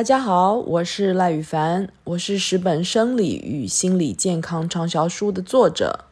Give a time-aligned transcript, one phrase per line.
[0.00, 6.06] 大家好，我是赖宇凡，我是十本生理与心理健康畅销书的作者。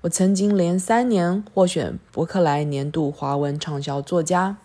[0.00, 4.56] 我曾经连三年获选伯克莱年度华文畅销作家。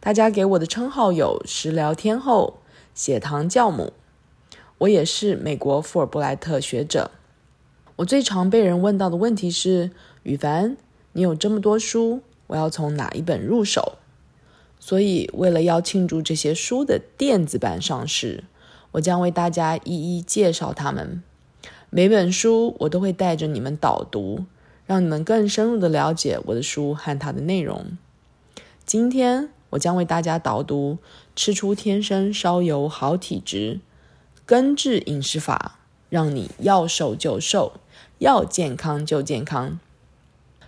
[0.00, 2.60] 大家给我的称号有食疗天后、
[2.94, 3.92] 血糖教母。
[4.78, 7.10] 我也是美国富尔布莱特学者。
[7.96, 9.90] 我最常被人问到的问题是：
[10.22, 10.78] 宇凡，
[11.12, 13.98] 你有这么多书，我要从哪一本入手？
[14.86, 18.44] 所以，为了要庆祝这些书的电子版上市，
[18.92, 21.22] 我将为大家一一介绍它们。
[21.88, 24.44] 每本书我都会带着你们导读，
[24.84, 27.96] 让你们更深入地了解我的书和它的内容。
[28.84, 30.98] 今天我将为大家导读
[31.34, 33.80] 《吃出天生烧油好体质》，
[34.44, 35.78] 根治饮食法，
[36.10, 37.80] 让你要瘦就瘦，
[38.18, 39.78] 要健康就健康。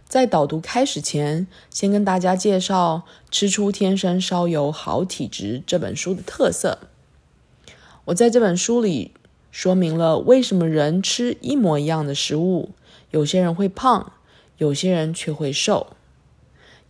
[0.09, 6.79] 在导读开始前，先跟大家介绍《吃出天生烧油好体质》这本书的特色。
[8.05, 9.11] 我在这本书里
[9.51, 12.71] 说明了为什么人吃一模一样的食物，
[13.11, 14.13] 有些人会胖，
[14.59, 15.89] 有些人却会瘦。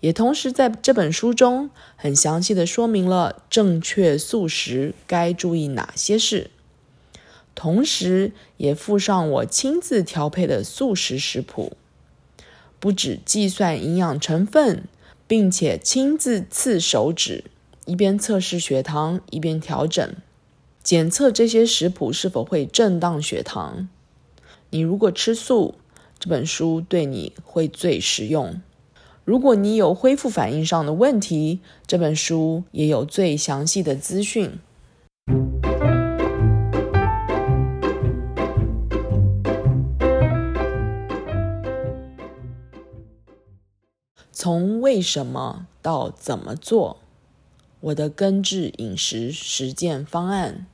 [0.00, 6.50] 也同时在这本书中很详细的说明了正确素食该注意哪些事，
[7.54, 11.78] 同时也附上我亲自调配的素食食谱。
[12.78, 14.84] 不止计算营养成分，
[15.26, 17.44] 并且亲自刺手指，
[17.84, 20.14] 一边测试血糖，一边调整，
[20.82, 23.88] 检测这些食谱是否会震荡血糖。
[24.70, 25.74] 你如果吃素，
[26.18, 28.60] 这本书对你会最实用；
[29.24, 34.58] 如果你有恢复反应上的问题，这本书也有最详细的资讯。
[44.46, 47.00] 从为什么到怎么做，
[47.80, 50.68] 我的根治饮食实践方案。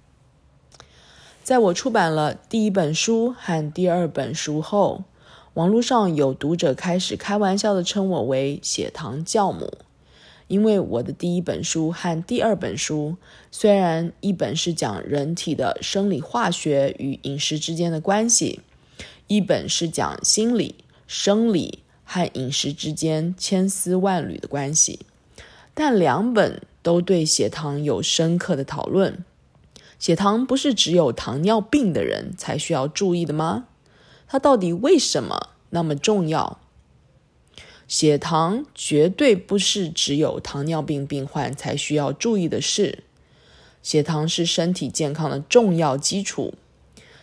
[1.43, 5.05] 在我出版了第一本书和第二本书后，
[5.55, 9.73] 网络上有读者开始开玩笑的称我为“血糖教母”，
[10.49, 13.17] 因为我的第一本书和第二本书
[13.51, 18.61] 虽然一本是讲人体的生理化学与饮食之间的关系，
[19.29, 20.75] 一本是讲心理
[21.07, 21.82] 生理。
[22.05, 25.01] 和饮食之间千丝万缕的关系，
[25.75, 29.25] 但两本都对血糖有深刻的讨论。
[29.99, 33.69] 血糖不是只有糖尿病的人才需要注意的吗？
[34.27, 36.59] 它到底为什么那么重要？
[37.87, 43.05] 血糖绝对不是只有糖尿病病患才需要注意的事。
[43.83, 46.55] 血糖是身体健康的重要基础。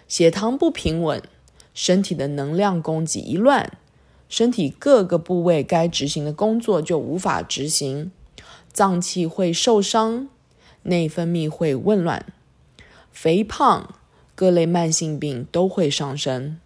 [0.07, 1.21] 血糖不平稳，
[1.73, 3.77] 身体的能量供给一乱。
[4.29, 8.11] 身体各个部位该执行的工作就无法执行，
[8.71, 10.29] 脏器会受伤，
[10.83, 12.25] 内分泌会紊乱，
[13.11, 13.95] 肥胖、
[14.35, 16.59] 各类慢性病都会上升。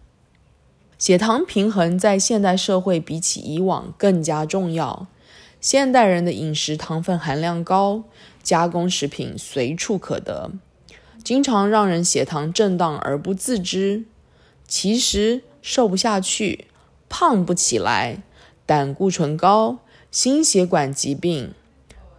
[0.98, 5.06] 血糖平衡在现代社会比起以往更加重要。
[5.60, 8.04] 现代人的饮食糖分含量高，
[8.42, 10.52] 加工食品随处可得，
[11.24, 14.04] 经常让人血糖震荡而不自知。
[14.68, 16.66] 其实瘦不下去。
[17.16, 18.24] 胖不起来，
[18.66, 19.78] 胆固醇高，
[20.10, 21.54] 心血管疾病，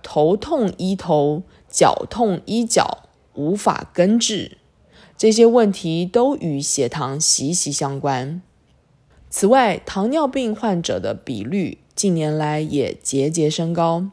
[0.01, 2.99] 头痛医头，脚痛医脚，
[3.33, 4.57] 无法根治，
[5.17, 8.41] 这些问题都与血糖息息相关。
[9.29, 14.05] 此外，糖尿病患者的比率近年来也节节升高，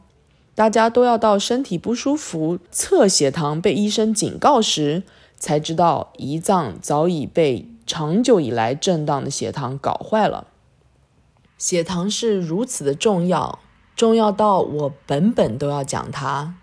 [0.53, 5.03] 大家都要到身体不舒服测血糖，被医生警告时，
[5.37, 10.47] 才知道胰脏早已被长久以来震荡的血糖搞坏了。
[11.57, 13.59] 血糖是如此的重要，
[13.95, 16.55] 重要到我本本都要讲它，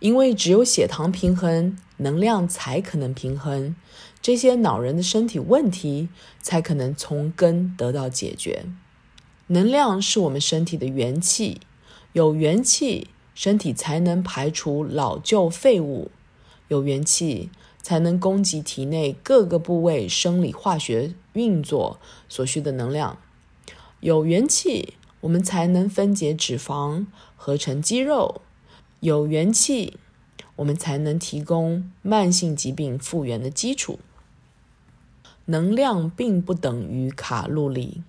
[0.00, 3.76] 因为只有血糖平衡，能量才可能平衡，
[4.20, 6.08] 这些恼人的身体问题
[6.40, 8.64] 才可能从根得到解决。
[9.48, 11.60] 能量是我们身体的元气，
[12.12, 16.10] 有元气，身体才能排除老旧废物，
[16.68, 21.98] 有元气才能供给体内各个部位生理化学运作
[22.28, 23.18] 所需的能量。
[24.00, 27.06] 有元气，我们才能分解脂肪，
[27.36, 28.40] 合成肌肉；
[29.00, 29.98] 有元气，
[30.56, 33.98] 我们才能提供慢性疾病复原的基础。
[35.46, 38.02] 能量并不等于卡路里，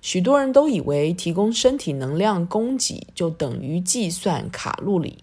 [0.00, 5.22] 许多人都以为提供身体能量供给就等于计算卡路里。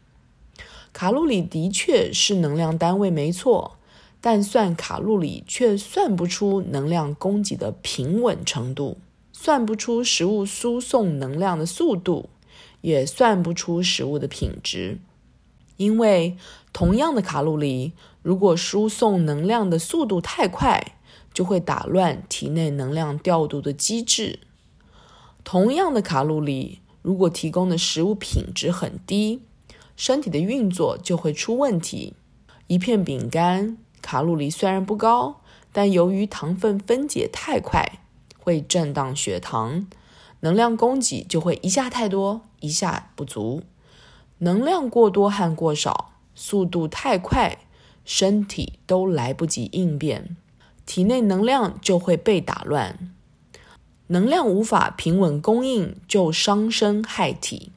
[0.94, 3.78] 卡路里的确是能量单位，没错，
[4.21, 8.98] 但算卡路里却算不出能量供给的平稳程度。
[9.38, 12.30] 算不出食物输送能量的速度，
[12.80, 14.98] 也算不出食物的品质。
[15.76, 16.38] 因为
[16.72, 17.92] 同样的卡路里，
[18.24, 20.96] 如果输送能量的速度太快，
[21.34, 24.40] 就会打乱体内能量调度的机制。
[25.44, 29.42] 同样的卡路里，如果提供的食物品质很低，
[29.98, 32.14] 身体的运作就会出问题。
[32.68, 35.42] 一片饼干卡路里虽然不高，
[35.74, 38.00] 但由于糖分分解太快，
[38.45, 39.88] 会震荡血糖，
[40.42, 43.63] 能量供给就会一下太多，一下不足。
[44.38, 47.57] 能量过多和过少，速度太快，
[48.06, 50.38] 身体都来不及应变，
[50.86, 53.12] 体内能量就会被打乱。
[54.07, 57.71] 能量无法平稳供应，就伤身害体，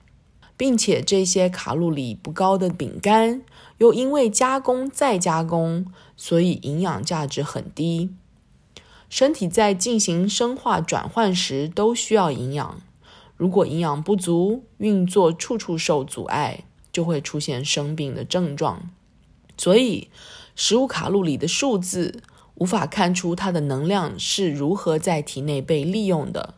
[0.58, 3.40] 并且这些卡路里不高的饼干，
[3.78, 8.10] 又因为加工再加工，所以营养价值很低。
[9.08, 12.82] 身体在进行生化转换时都需要营养，
[13.36, 18.90] 如果营养不足，运作处处受阻碍，就会出现生病的症状。
[19.56, 20.08] 所以，
[20.54, 22.22] 食物卡路里的数字，
[22.56, 26.54] 无法看出它的能量是如何在体内被利用的。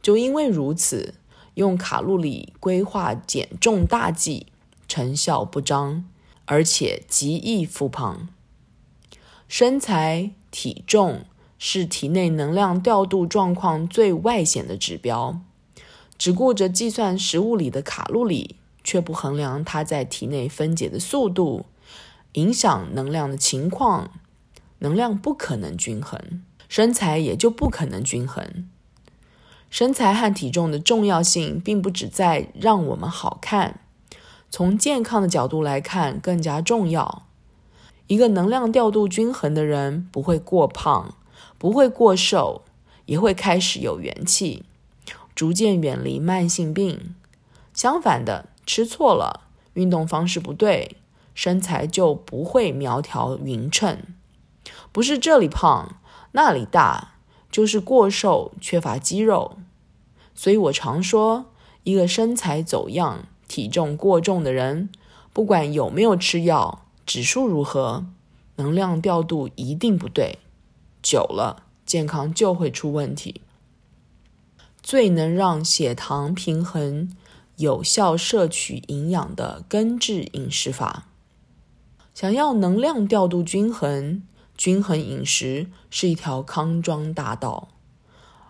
[0.00, 1.14] 就因为如此，
[1.54, 4.46] 用卡路里规划减重大计，
[4.88, 6.04] 成效不彰，
[6.46, 8.28] 而且极易复胖。
[9.46, 11.26] 身材、体重
[11.64, 15.40] 是体内能量调度状况最外显的指标。
[16.18, 21.66] 只顾着计算食物里的卡路里，却不衡量它在体内分解的速度，
[22.32, 24.10] 影响能量的情况。
[24.80, 28.68] 能量不可能均衡，身材也就不可能均衡。
[29.70, 33.78] 身材和体重的重要性，并不只在让我们好看，
[34.50, 37.26] 从健康的角度来看更加重要。
[38.08, 41.14] 一个能量调度均衡的人，不会过胖，
[41.58, 42.62] 不会过瘦，
[43.06, 44.64] 也会开始有元气，
[45.34, 47.14] 逐渐远离慢性病。
[47.72, 50.96] 相反的，吃错了，运动方式不对，
[51.34, 53.98] 身材就不会苗条匀称。
[54.92, 55.96] 不是这里胖，
[56.32, 57.14] 那里大，
[57.50, 59.56] 就是过瘦，缺乏肌肉。
[60.34, 61.46] 所以我常说，
[61.84, 64.90] 一个身材走样、体重过重的人，
[65.32, 68.06] 不管有没有吃药，指数如何，
[68.56, 70.38] 能量调度一定不对，
[71.02, 73.40] 久了健康就会出问题。
[74.82, 77.14] 最能让血糖平衡、
[77.56, 81.08] 有效摄取营养的根治饮食法，
[82.14, 84.22] 想要能量调度均衡。
[84.54, 87.68] 均衡饮食是一条康庄大道，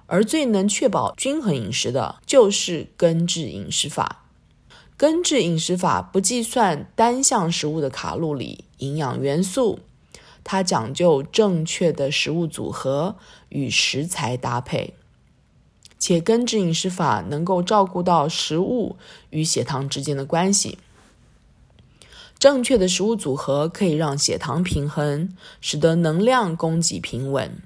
[0.07, 4.27] 而最能确保均衡饮食的，就是根治饮食法。
[4.97, 9.79] 根治饮食法不计算单项食物的卡路里、营养元素，
[10.45, 13.17] 它讲究正确的食物组合
[13.49, 14.95] 与食材搭配，
[15.99, 18.97] 且根治饮食法能够照顾到食物
[19.31, 20.79] 与血糖之间的关系。
[22.39, 27.63] 正确的食物组合可以让血糖平衡，使得能量供给平稳。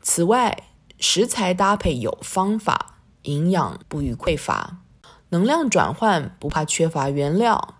[0.00, 0.68] 此外，
[1.00, 4.78] 食材搭配有方法，营养不予匮乏，
[5.30, 7.74] 能量转换不怕缺乏原料。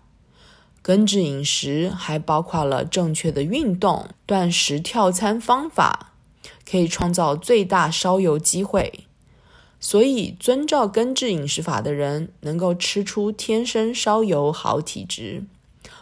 [0.83, 6.11] 根治饮食还包括了正确的运动、断食跳餐方法，
[6.69, 9.05] 可以创造最大烧油机会。
[9.79, 15.45] 所以，遵照根治饮食法的人，能够吃出天生烧油好体质。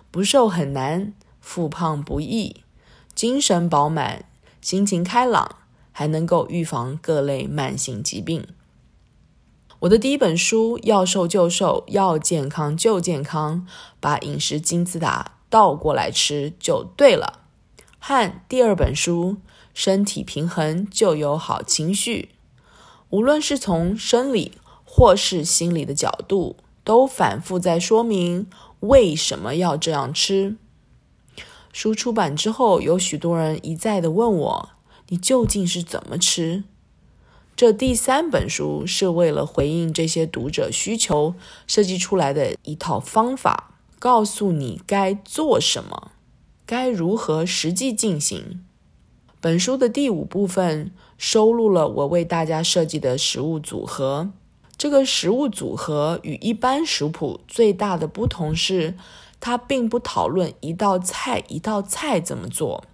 [0.09, 2.57] 不瘦很难，复胖不易，
[3.13, 4.25] 精神饱满，
[4.61, 5.57] 心情开朗，
[5.91, 8.47] 还能够预防各类慢性疾病。
[9.81, 13.65] 我的第一本书《要瘦就瘦，要健康就健康》，
[13.99, 17.39] 把饮食金字塔倒过来吃就对了。
[17.97, 19.37] 和第二本书
[19.73, 22.29] 《身体平衡就有好情绪》，
[23.09, 24.51] 无论是从生理
[24.85, 28.45] 或是心理的角度，都反复在说明。
[28.81, 30.57] 为什么要这样吃？
[31.73, 34.69] 书出版之后，有许多人一再的问我
[35.09, 36.65] ：“你究竟是怎么吃？”
[37.61, 41.35] 这第三本书是为了回应这些读者需求
[41.67, 46.09] 设计出来的一套方法，告诉你该做什么，
[46.65, 48.65] 该如何实际进行。
[49.39, 54.31] 本书的第五部分收录了我为大家设计的食物组合。
[54.75, 58.95] 这个食物组合与一般食谱最大的不同是，
[59.39, 62.85] 它并不讨论一道菜一道菜怎么做，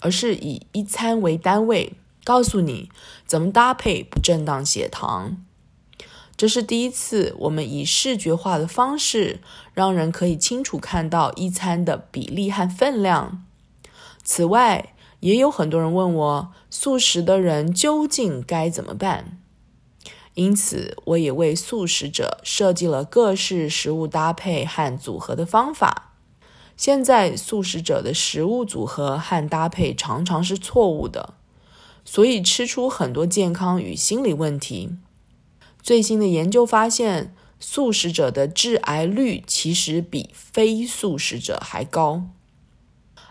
[0.00, 1.92] 而是以一餐为单位，
[2.30, 2.88] 告诉你
[3.26, 5.44] 怎么搭配不震荡血糖。
[6.36, 9.40] 这是第一次，我们以视觉化的方式，
[9.74, 13.44] 让人可以清楚看到一餐的比例和分量。
[14.22, 19.40] 此外，也有很多人问我，素食的人究竟该怎么办？
[20.34, 26.12] 因此，我也为素食者设计了各式食物搭配和组合的方法，
[26.76, 31.34] 现在素食者的食物组合和搭配常常是错误的，
[32.04, 34.96] 所以吃出很多健康与心理问题。
[35.82, 42.24] 最新的研究发现，素食者的致癌率其实比非素食者还高。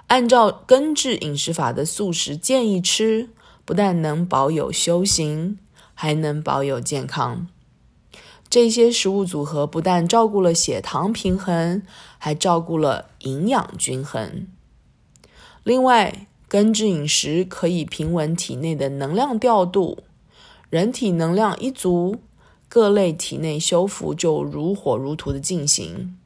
[0.07, 3.29] 按照根治饮食法的素食建议吃，
[3.63, 5.59] 不但能保有修行，
[5.93, 7.47] 还能保有健康。
[8.49, 11.83] 这些食物组合不但照顾了血糖平衡，
[12.17, 14.47] 还照顾了营养均衡。
[15.63, 19.99] 另外，根治饮食可以平稳体内的能量调度，
[20.69, 22.19] 人体能量一足，
[22.67, 26.17] 各类体内修复就如火如荼的进行。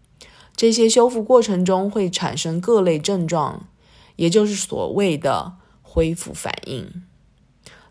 [0.55, 3.67] 这些修复过程中会产生各类症状，
[4.15, 5.53] 也就是所谓的
[5.83, 7.03] 恢复反应。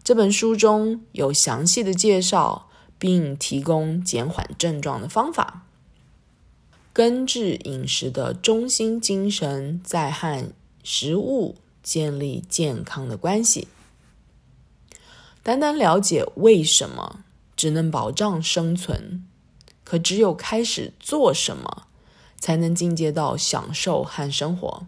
[0.03, 2.69] 这本书中有详细的介绍。
[3.03, 5.67] 并提供减缓症状的方法。
[6.93, 10.53] 根治饮食的中心精神在和
[10.85, 13.69] 食物建立健康的关系。
[15.43, 17.25] 单单了解为什么
[17.57, 19.25] 只能保障生存，
[19.85, 21.87] 可只有开始做什么，
[22.39, 24.87] 才能进阶到享受和生活。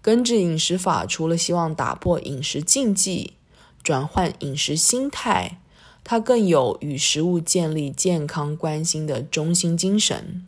[0.00, 3.34] 根治饮食法除了希望打破饮食禁忌，
[3.82, 5.58] 转换饮食心态。
[6.04, 10.44] 它更有与食物建立健康关系的中心精神，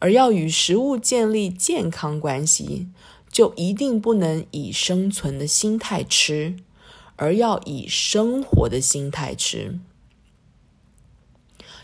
[0.00, 2.88] 而要与食物建立健康关系，
[3.30, 6.56] 就一定不能以生存的心态吃，
[7.16, 9.78] 而要以生活的心态吃。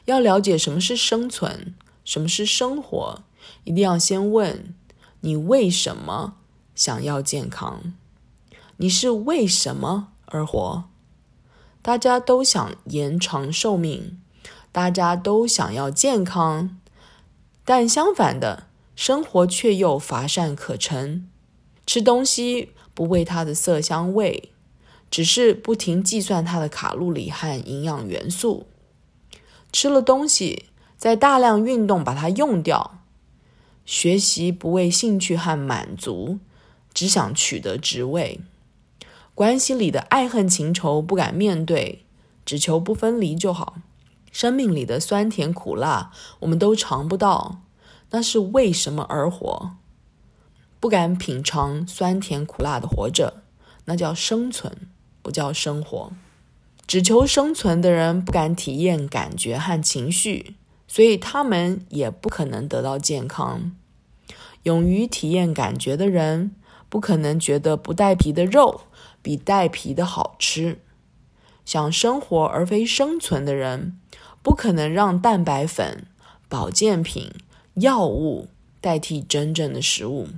[0.06, 1.74] 要了解什么是生存，
[2.04, 3.22] 什么是生活，
[3.64, 4.74] 一定要先问
[5.20, 6.36] 你为什么
[6.74, 7.94] 想要健康？
[8.76, 10.84] 你是为什么而活？
[11.80, 14.20] 大家都想延长寿命，
[14.72, 16.78] 大家都想要健康，
[17.64, 21.28] 但相反的，生活却又乏善可陈。
[21.86, 24.50] 吃东西不为它的色香味，
[25.08, 28.66] 只是不停计算它的卡路里和营养元素。
[29.72, 30.66] 吃了东西，
[30.96, 32.98] 再大量运动把它用掉。
[33.84, 36.40] 学习不为兴趣和满足，
[36.92, 38.40] 只想取得职位。
[39.34, 42.04] 关系里的爱恨情仇不敢面对，
[42.44, 43.76] 只求不分离就好。
[44.32, 47.60] 生命里的酸甜苦辣我们都尝不到，
[48.10, 49.76] 那是为什么而活？
[50.86, 53.42] 不敢品尝酸甜苦辣的活着，
[53.86, 54.72] 那叫生存，
[55.20, 56.12] 不叫生活。
[56.86, 60.54] 只求生存的人不敢体验感觉和情绪，
[60.86, 63.74] 所以他们也不可能得到健康。
[64.62, 66.54] 勇于体验感觉的人，
[66.88, 68.82] 不可能觉得不带皮的肉
[69.20, 70.78] 比带皮的好吃，
[71.64, 73.98] 想生活而非生存的人，
[74.40, 76.06] 不可能让蛋白粉、
[76.48, 77.32] 保健品、
[77.74, 78.46] 药物
[78.80, 80.28] 代替真正的食物。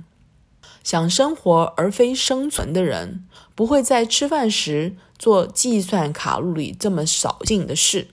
[0.89, 8.07] 想生活而非生存的人，不会在吃饭时做计算卡路里这么扫兴的事。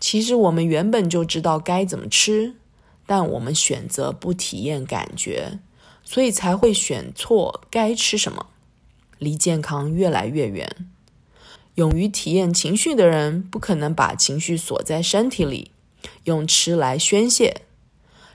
[0.00, 2.56] 其实我们原本就知道该怎么吃，
[3.06, 5.60] 但我们选择不体验感觉，
[6.02, 8.46] 所以才会选错该吃什么。
[9.18, 10.90] 离健康越来越远。
[11.76, 15.70] 勇于体验情绪的人，不可能把情绪锁在身体里，
[16.24, 17.62] 用吃来宣泄。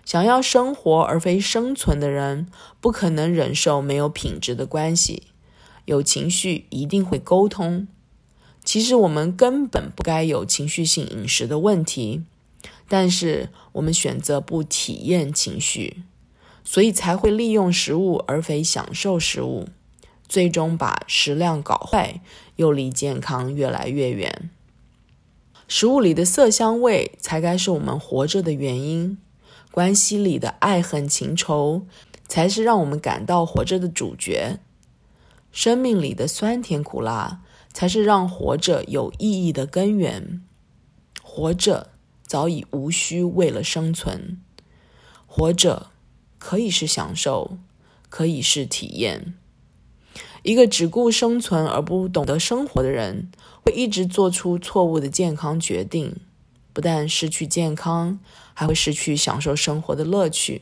[0.07, 2.47] 想要生活而非生存的人，
[2.79, 5.23] 不可能忍受没有品质的关系。
[5.83, 7.89] 有情绪一定会沟通。
[8.63, 12.23] 其实我们根本不该有情绪性饮食的问题，
[12.87, 16.03] 但是我们选择不体验情绪，
[16.63, 19.67] 所以才会利用食物而非享受食物。
[20.29, 22.21] 最终把食量搞坏，
[22.55, 24.49] 又离健康越来越远。
[25.67, 29.17] 食物里的色香味才该是我们活着的原因，
[29.71, 31.86] 关系里的爱恨情仇
[32.27, 34.59] 才是让我们感到活着的主角。
[35.51, 37.41] 生命里的酸甜苦辣
[37.74, 40.41] 才是让活着有意义的根源。
[41.21, 41.91] 活着
[42.25, 44.41] 早已无需为了生存，
[45.25, 45.91] 活着
[46.39, 47.57] 可以是享受，
[48.09, 49.36] 可以是体验。
[50.43, 53.31] 一个只顾生存而不懂得生活的人，
[53.63, 56.15] 会一直做出错误的健康决定，
[56.77, 58.19] 不但失去健康，
[58.53, 60.62] 还会失去享受生活的乐趣。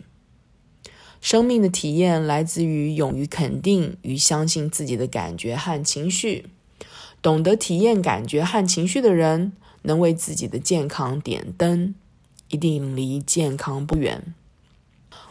[1.19, 6.45] 生命的体验来自于勇于肯定与相信自己的感觉和情绪。
[7.21, 11.93] 懂得体验感觉和情绪的人，能为自己的健康点灯，
[12.47, 14.33] 一定离健康不远。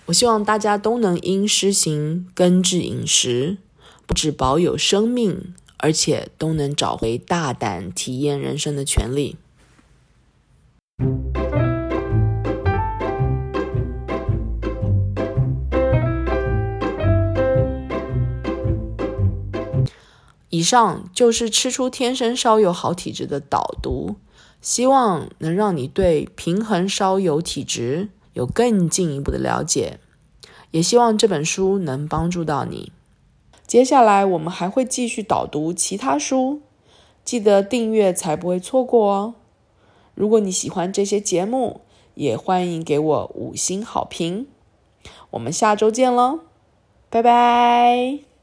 [0.05, 3.57] 我希望大家都能因施行根治饮食。
[4.05, 9.39] 不只保有生命，而且都能找回大胆体验人生的权利。
[20.55, 24.15] 以上就是吃出天生烧油好体质的导读
[24.61, 29.99] 希望能让你对平衡烧油体质有更进一步的了解
[30.71, 32.93] 也希望这本书能帮助到你。
[33.67, 36.63] 接下来我们还会继续导读其他书
[37.25, 39.35] 记得订阅才不会错过哦。
[40.15, 41.81] 如果你喜欢这些节目，
[42.15, 44.47] 也欢迎给我五星好评。
[45.31, 46.41] 我们下周见喽，
[47.11, 48.34] 拜拜。